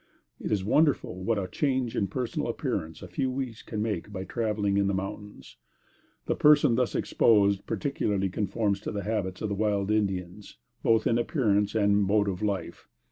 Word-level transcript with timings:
It 0.39 0.51
is 0.51 0.65
wonderful 0.65 1.23
what 1.23 1.37
a 1.37 1.47
change 1.47 1.95
in 1.95 2.07
personal 2.07 2.47
appearance 2.47 3.03
a 3.03 3.07
few 3.07 3.29
weeks 3.29 3.61
can 3.61 3.83
make 3.83 4.11
by 4.11 4.23
traveling 4.23 4.77
in 4.77 4.87
the 4.87 4.95
mountains. 4.95 5.57
The 6.25 6.33
person 6.35 6.73
thus 6.73 6.95
exposed 6.95 7.67
partially 7.67 8.27
conforms 8.29 8.79
to 8.79 8.91
the 8.91 9.03
habits 9.03 9.43
of 9.43 9.49
the 9.49 9.53
wild 9.53 9.91
Indians, 9.91 10.57
both 10.81 11.05
in 11.05 11.19
appearance 11.19 11.75
and 11.75 12.01
mode 12.01 12.27
of 12.29 12.41
life. 12.41 12.87